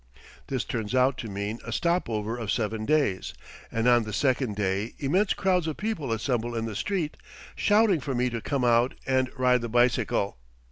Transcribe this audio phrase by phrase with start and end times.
[0.47, 3.35] This turns out to mean a stop over of seven days,
[3.71, 7.17] and on the second day immense crowds of people assemble in the street,
[7.55, 10.39] shouting for me to come out and ride the bicycle.